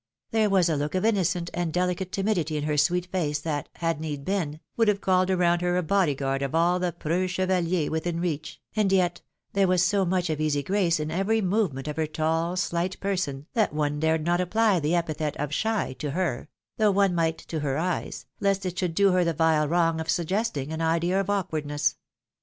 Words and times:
There 0.31 0.49
was 0.49 0.67
a 0.67 0.75
look 0.75 0.95
of 0.95 1.05
innocent 1.05 1.51
and 1.53 1.71
dehcate 1.71 2.09
timidity 2.09 2.57
in 2.57 2.63
her 2.63 2.75
sweet 2.75 3.05
face 3.11 3.37
that, 3.41 3.69
had 3.75 4.01
need 4.01 4.25
been, 4.25 4.59
would 4.75 4.87
have 4.87 4.99
called 4.99 5.29
around 5.29 5.61
her 5.61 5.77
a 5.77 5.83
body 5.83 6.15
guard 6.15 6.41
of 6.41 6.55
all 6.55 6.79
the 6.79 6.91
preux 6.91 7.27
chevaliers 7.27 7.87
within 7.91 8.19
reach, 8.19 8.59
and 8.75 8.91
yet 8.91 9.21
there 9.53 9.67
was 9.67 9.83
so 9.83 10.03
much 10.03 10.31
of 10.31 10.41
easy 10.41 10.63
grace 10.63 10.99
in 10.99 11.11
every 11.11 11.39
movement 11.39 11.87
of 11.87 11.97
her 11.97 12.07
tall 12.07 12.55
sHght 12.55 12.99
person, 12.99 13.45
that 13.53 13.73
one 13.73 13.99
dared 13.99 14.25
not 14.25 14.41
apply 14.41 14.79
the 14.79 14.95
epithet 14.95 15.37
of 15.37 15.53
shy 15.53 15.93
to 15.99 16.09
her 16.09 16.49
(though 16.77 16.89
one 16.89 17.13
might 17.13 17.37
to 17.37 17.59
her 17.59 17.77
eyes), 17.77 18.25
lest 18.39 18.65
it 18.65 18.79
should 18.79 18.95
do 18.95 19.11
her 19.11 19.23
the 19.23 19.35
vUe 19.35 19.69
wrong 19.69 20.01
of 20.01 20.09
suggesting 20.09 20.71
an 20.73 20.81
idea 20.81 21.19
of 21.21 21.29
awkward 21.29 21.67
ness. 21.67 21.95